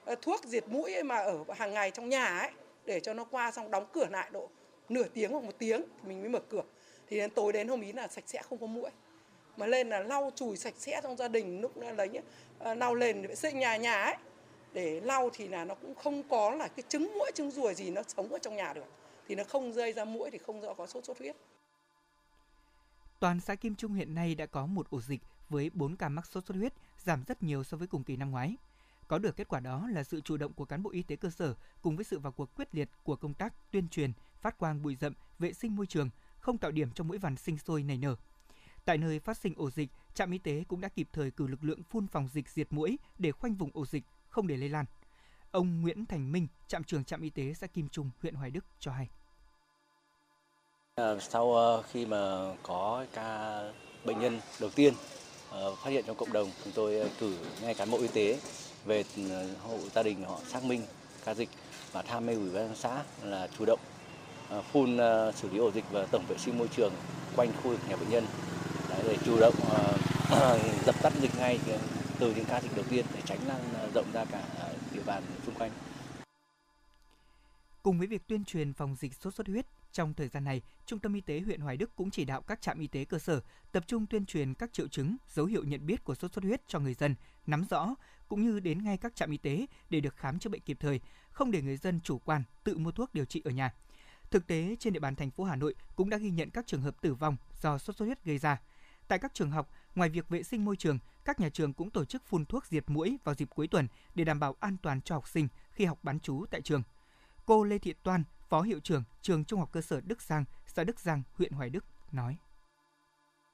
[0.05, 2.51] ờ, thuốc diệt mũi mà ở hàng ngày trong nhà ấy
[2.85, 4.49] để cho nó qua xong đóng cửa lại độ
[4.89, 6.63] nửa tiếng hoặc một tiếng thì mình mới mở cửa.
[7.09, 8.91] Thì đến tối đến hôm ý là sạch sẽ không có mũi.
[9.57, 12.21] Mà lên là lau chùi sạch sẽ trong gia đình lúc lấy nhá,
[12.75, 14.15] lau lên vệ sinh nhà nhà ấy.
[14.73, 17.91] Để lau thì là nó cũng không có là cái trứng mũi trứng ruồi gì
[17.91, 18.85] nó sống ở trong nhà được.
[19.29, 21.37] Thì nó không rơi ra mũi thì không rõ có sốt xuất huyết.
[23.23, 26.27] Toàn xã Kim Trung hiện nay đã có một ổ dịch với 4 ca mắc
[26.27, 28.57] sốt xuất huyết, giảm rất nhiều so với cùng kỳ năm ngoái.
[29.09, 31.31] Có được kết quả đó là sự chủ động của cán bộ y tế cơ
[31.31, 34.83] sở cùng với sự vào cuộc quyết liệt của công tác tuyên truyền, phát quang
[34.83, 37.99] bụi rậm, vệ sinh môi trường, không tạo điểm cho mũi vằn sinh sôi nảy
[37.99, 38.17] nở.
[38.85, 41.65] Tại nơi phát sinh ổ dịch, trạm y tế cũng đã kịp thời cử lực
[41.65, 44.85] lượng phun phòng dịch diệt mũi để khoanh vùng ổ dịch, không để lây lan.
[45.51, 48.65] Ông Nguyễn Thành Minh, trạm trưởng trạm y tế xã Kim Trung, huyện Hoài Đức
[48.79, 49.09] cho hay.
[50.94, 52.16] Ờ, sau ờ, khi mà
[52.62, 53.61] có ca
[54.05, 54.94] bệnh nhân đầu tiên
[55.50, 58.38] ờ, phát hiện trong cộng đồng, chúng tôi cử ngay cán bộ y tế
[58.85, 59.05] về
[59.62, 60.83] hộ gia đình họ xác minh
[61.24, 61.48] ca dịch
[61.92, 63.78] và tham mưu ủy ban xã là chủ động
[64.72, 64.98] phun
[65.35, 66.92] xử lý ổ dịch và tổng vệ sinh môi trường
[67.37, 68.26] quanh khu vực nhà bệnh nhân
[69.05, 69.55] để chủ động
[70.87, 71.59] dập tắt dịch ngay
[72.18, 73.61] từ những ca dịch đầu tiên để tránh lan
[73.94, 74.42] rộng ra cả
[74.94, 75.70] địa bàn xung quanh.
[77.83, 80.98] Cùng với việc tuyên truyền phòng dịch sốt xuất huyết, trong thời gian này, Trung
[80.98, 83.40] tâm Y tế huyện Hoài Đức cũng chỉ đạo các trạm y tế cơ sở
[83.72, 86.68] tập trung tuyên truyền các triệu chứng, dấu hiệu nhận biết của sốt xuất huyết
[86.68, 87.14] cho người dân,
[87.46, 87.94] nắm rõ,
[88.28, 91.00] cũng như đến ngay các trạm y tế để được khám chữa bệnh kịp thời,
[91.31, 93.74] không để người dân chủ quan tự mua thuốc điều trị ở nhà.
[94.31, 96.83] Thực tế, trên địa bàn thành phố Hà Nội cũng đã ghi nhận các trường
[96.83, 98.61] hợp tử vong do sốt xuất huyết gây ra.
[99.09, 102.05] Tại các trường học, ngoài việc vệ sinh môi trường, các nhà trường cũng tổ
[102.05, 105.14] chức phun thuốc diệt mũi vào dịp cuối tuần để đảm bảo an toàn cho
[105.14, 106.83] học sinh khi học bán trú tại trường.
[107.46, 110.85] Cô Lê Thị Toan, Phó Hiệu trưởng Trường Trung học cơ sở Đức Giang, xã
[110.85, 112.37] Đức Giang, huyện Hoài Đức nói.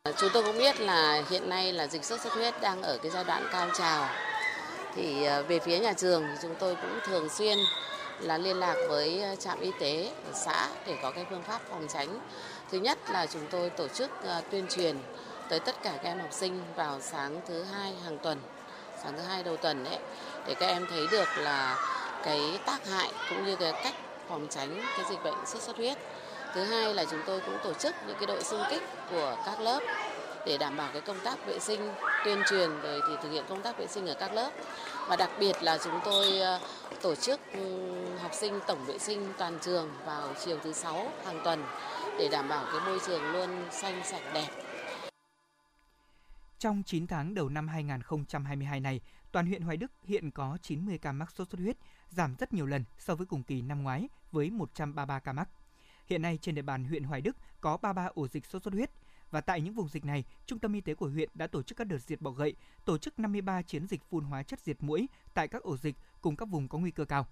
[0.03, 2.99] Ờ, chúng tôi cũng biết là hiện nay là dịch sốt xuất huyết đang ở
[3.03, 4.09] cái giai đoạn cao trào.
[4.95, 7.59] Thì ờ, về phía nhà trường thì chúng tôi cũng thường xuyên
[8.21, 11.63] là liên lạc với ờ, trạm y tế ở xã để có cái phương pháp
[11.71, 12.21] phòng tránh.
[12.71, 14.11] Thứ nhất là chúng tôi tổ chức
[14.51, 14.97] tuyên truyền
[15.49, 18.41] tới tất cả các em học sinh vào sáng thứ hai hàng tuần,
[19.03, 19.99] sáng thứ hai đầu tuần đấy,
[20.47, 21.77] để các em thấy được là
[22.25, 23.95] cái tác hại cũng như cái cách
[24.29, 25.99] phòng tránh cái dịch bệnh sốt xuất huyết.
[26.55, 29.61] Thứ hai là chúng tôi cũng tổ chức những cái đội xung kích của các
[29.61, 29.81] lớp
[30.47, 31.93] để đảm bảo cái công tác vệ sinh,
[32.25, 34.51] tuyên truyền rồi thì thực hiện công tác vệ sinh ở các lớp
[35.09, 36.59] và đặc biệt là chúng tôi ờ,
[37.03, 37.61] tổ chức ừ,
[38.23, 41.65] học sinh tổng vệ sinh toàn trường vào chiều thứ sáu hàng tuần
[42.19, 44.68] để đảm bảo cái môi trường luôn xanh, sạch, đẹp.
[46.59, 49.01] Trong 9 tháng đầu năm 2022 này,
[49.33, 51.77] toàn huyện Hoài Đức hiện có 90 ca mắc sốt xuất huyết,
[52.09, 55.49] giảm rất nhiều lần so với cùng kỳ năm ngoái với 133 ca mắc.
[56.07, 58.91] Hiện nay trên địa bàn huyện Hoài Đức có 33 ổ dịch sốt xuất huyết
[59.31, 61.79] và tại những vùng dịch này, Trung tâm Y tế của huyện đã tổ chức
[61.79, 65.09] các đợt diệt bọ gậy, tổ chức 53 chiến dịch phun hóa chất diệt mũi
[65.35, 67.27] tại các ổ dịch cùng các vùng có nguy cơ cao.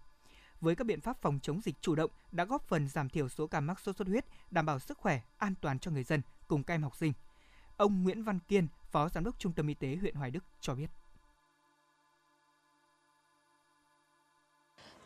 [0.61, 3.47] Với các biện pháp phòng chống dịch chủ động đã góp phần giảm thiểu số
[3.47, 6.63] ca mắc sốt xuất huyết, đảm bảo sức khỏe, an toàn cho người dân cùng
[6.63, 7.13] các em học sinh.
[7.77, 10.75] Ông Nguyễn Văn Kiên, Phó Giám đốc Trung tâm Y tế huyện Hoài Đức cho
[10.75, 10.87] biết.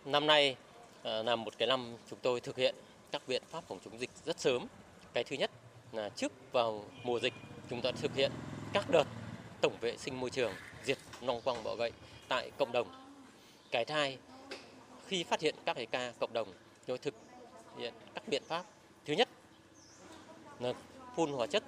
[0.05, 0.57] Năm nay
[1.03, 2.75] ờ, là một cái năm chúng tôi thực hiện
[3.11, 4.67] các biện pháp phòng chống dịch rất sớm.
[5.13, 5.51] Cái thứ nhất
[5.93, 7.35] là trước vào mùa dịch,
[7.71, 8.33] chúng ta thực hiện
[8.73, 9.05] các đợt
[9.61, 10.53] tổng vệ sinh môi trường,
[10.85, 11.93] diệt long quăng bọ gậy
[12.29, 13.17] tại cộng đồng.
[13.71, 14.19] Cái thứ hai,
[15.07, 17.15] khi phát hiện các cái ca cộng đồng, chúng tôi thực
[17.79, 18.65] hiện các biện pháp
[19.05, 19.29] thứ nhất
[20.61, 20.73] là
[21.17, 21.65] phun hóa chất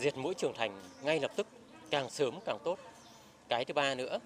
[0.00, 1.46] diệt mũi trưởng thành ngay lập tức
[1.90, 2.78] càng sớm càng tốt.
[3.48, 4.18] Cái thứ ba nữa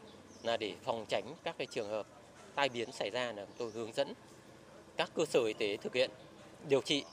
[0.43, 2.07] là để phòng tránh các cái trường hợp
[2.55, 4.13] tai biến xảy ra là tôi hướng dẫn
[4.97, 6.11] các cơ sở y tế thực hiện
[6.69, 7.05] điều trị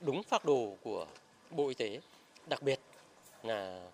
[0.00, 1.06] đúng phác đồ của
[1.50, 2.00] Bộ Y tế,
[2.46, 2.80] đặc biệt
[3.42, 3.90] là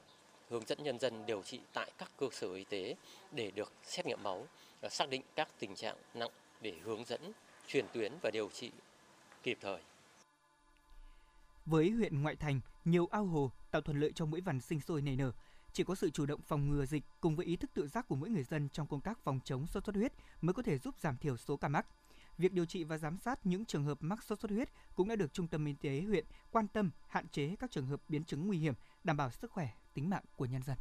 [0.51, 2.95] hướng dẫn nhân dân điều trị tại các cơ sở y tế
[3.33, 4.47] để được xét nghiệm máu
[4.81, 6.31] và xác định các tình trạng nặng
[6.61, 7.33] để hướng dẫn
[7.67, 8.71] chuyển tuyến và điều trị
[9.43, 9.79] kịp thời.
[11.71, 15.03] Với huyện ngoại thành, nhiều ao hồ tạo thuận lợi cho mũi vằn sinh sôi
[15.03, 15.33] nảy nở.
[15.73, 18.15] Chỉ có sự chủ động phòng ngừa dịch cùng với ý thức tự giác của
[18.15, 20.95] mỗi người dân trong công tác phòng chống sốt xuất huyết mới có thể giúp
[21.01, 21.87] giảm thiểu số ca mắc.
[22.39, 25.17] Việc điều trị và giám sát những trường hợp mắc sốt xuất huyết cũng đã
[25.17, 28.47] được Trung tâm Y tế huyện quan tâm hạn chế các trường hợp biến chứng
[28.47, 30.77] nguy hiểm, đảm bảo sức khỏe, tính mạng của nhân dân.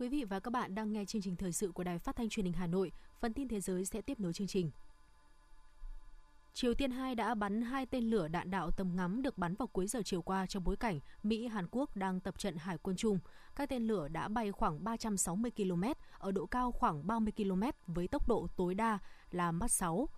[0.00, 2.28] Quý vị và các bạn đang nghe chương trình thời sự của Đài Phát thanh
[2.28, 2.92] Truyền hình Hà Nội.
[3.20, 4.70] Phần tin thế giới sẽ tiếp nối chương trình.
[6.54, 9.68] Triều Tiên 2 đã bắn hai tên lửa đạn đạo tầm ngắm được bắn vào
[9.68, 12.96] cuối giờ chiều qua trong bối cảnh Mỹ, Hàn Quốc đang tập trận hải quân
[12.96, 13.18] chung.
[13.56, 15.84] Các tên lửa đã bay khoảng 360 km
[16.18, 18.98] ở độ cao khoảng 30 km với tốc độ tối đa
[19.30, 20.08] là Mach 6.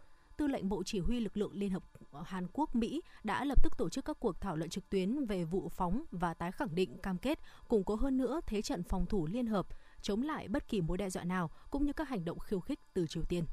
[0.42, 1.82] Tư lệnh Bộ Chỉ huy lực lượng Liên hợp
[2.24, 5.44] Hàn Quốc Mỹ đã lập tức tổ chức các cuộc thảo luận trực tuyến về
[5.44, 9.06] vụ phóng và tái khẳng định cam kết củng cố hơn nữa thế trận phòng
[9.06, 9.66] thủ liên hợp
[10.00, 12.80] chống lại bất kỳ mối đe dọa nào cũng như các hành động khiêu khích
[12.94, 13.44] từ Triều Tiên.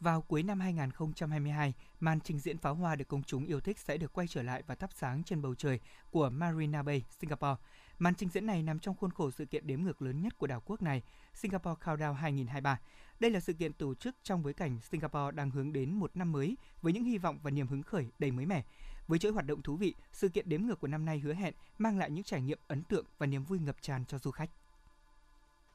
[0.00, 3.96] Vào cuối năm 2022, màn trình diễn pháo hoa được công chúng yêu thích sẽ
[3.96, 5.80] được quay trở lại và thắp sáng trên bầu trời
[6.10, 7.56] của Marina Bay, Singapore.
[7.98, 10.46] Màn trình diễn này nằm trong khuôn khổ sự kiện đếm ngược lớn nhất của
[10.46, 11.02] đảo quốc này,
[11.34, 12.78] Singapore Countdown 2023.
[13.20, 16.32] Đây là sự kiện tổ chức trong bối cảnh Singapore đang hướng đến một năm
[16.32, 18.64] mới với những hy vọng và niềm hứng khởi đầy mới mẻ.
[19.08, 21.54] Với chuỗi hoạt động thú vị, sự kiện đếm ngược của năm nay hứa hẹn
[21.78, 24.50] mang lại những trải nghiệm ấn tượng và niềm vui ngập tràn cho du khách.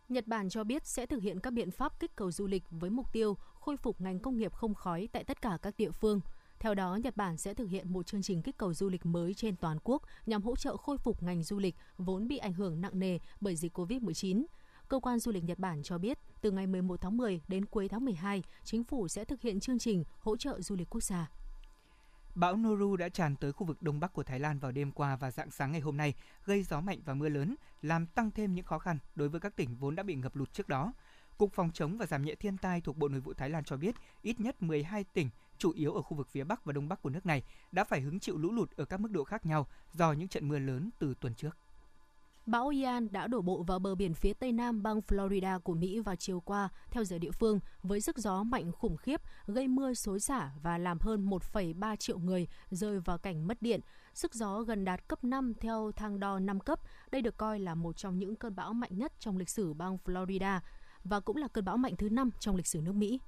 [0.10, 2.90] Nhật Bản cho biết sẽ thực hiện các biện pháp kích cầu du lịch với
[2.90, 6.22] mục tiêu khôi phục ngành công nghiệp không khói tại tất cả các địa phương.
[6.60, 9.34] Theo đó, Nhật Bản sẽ thực hiện một chương trình kích cầu du lịch mới
[9.34, 12.82] trên toàn quốc nhằm hỗ trợ khôi phục ngành du lịch vốn bị ảnh hưởng
[12.82, 14.44] nặng nề bởi dịch COVID-19.
[14.94, 17.88] Cơ quan du lịch Nhật Bản cho biết, từ ngày 11 tháng 10 đến cuối
[17.88, 21.32] tháng 12, chính phủ sẽ thực hiện chương trình hỗ trợ du lịch quốc gia.
[22.36, 25.16] Bão Noru đã tràn tới khu vực đông bắc của Thái Lan vào đêm qua
[25.16, 26.14] và dạng sáng ngày hôm nay,
[26.46, 29.56] gây gió mạnh và mưa lớn, làm tăng thêm những khó khăn đối với các
[29.56, 30.94] tỉnh vốn đã bị ngập lụt trước đó.
[31.38, 33.78] Cục Phòng chống và Giảm nhẹ thiên tai thuộc Bộ Nội vụ Thái Lan cho
[33.78, 37.02] biết, ít nhất 12 tỉnh, chủ yếu ở khu vực phía Bắc và Đông Bắc
[37.02, 39.68] của nước này, đã phải hứng chịu lũ lụt ở các mức độ khác nhau
[39.94, 41.58] do những trận mưa lớn từ tuần trước.
[42.46, 46.00] Bão Ian đã đổ bộ vào bờ biển phía tây nam bang Florida của Mỹ
[46.00, 49.94] vào chiều qua, theo giờ địa phương, với sức gió mạnh khủng khiếp, gây mưa
[49.94, 53.80] xối xả và làm hơn 1,3 triệu người rơi vào cảnh mất điện.
[54.14, 56.80] Sức gió gần đạt cấp 5 theo thang đo 5 cấp.
[57.12, 59.98] Đây được coi là một trong những cơn bão mạnh nhất trong lịch sử bang
[60.06, 60.60] Florida
[61.04, 63.20] và cũng là cơn bão mạnh thứ 5 trong lịch sử nước Mỹ.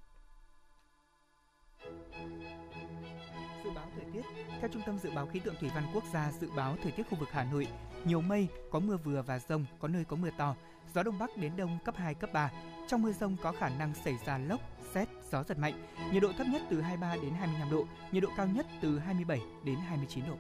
[3.96, 4.22] Thời tiết
[4.60, 7.04] Theo Trung tâm Dự báo Khí tượng Thủy văn Quốc gia dự báo thời tiết
[7.10, 7.68] khu vực Hà Nội,
[8.06, 10.56] nhiều mây, có mưa vừa và rông, có nơi có mưa to,
[10.94, 12.52] gió đông bắc đến đông cấp 2, cấp 3.
[12.88, 14.62] Trong mưa rông có khả năng xảy ra lốc,
[14.94, 15.86] xét, gió giật mạnh.
[16.14, 19.40] Nhiệt độ thấp nhất từ 23 đến 25 độ, nhiệt độ cao nhất từ 27
[19.64, 20.36] đến 29 độ.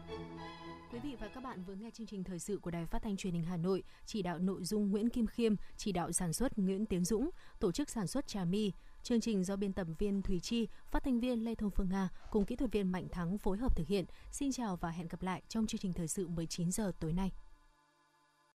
[0.91, 3.17] Quý vị và các bạn vừa nghe chương trình thời sự của Đài Phát thanh
[3.17, 6.57] Truyền hình Hà Nội, chỉ đạo nội dung Nguyễn Kim Khiêm, chỉ đạo sản xuất
[6.57, 8.71] Nguyễn Tiến Dũng, tổ chức sản xuất Trà My.
[9.05, 12.09] Chương trình do biên tập viên Thùy Chi, phát thanh viên Lê Thông Phương Nga
[12.31, 14.05] cùng kỹ thuật viên Mạnh Thắng phối hợp thực hiện.
[14.31, 17.31] Xin chào và hẹn gặp lại trong chương trình thời sự 19 giờ tối nay.